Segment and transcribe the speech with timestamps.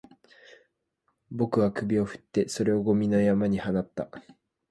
[1.29, 4.09] 僕は首を振って、それをゴミの山に放った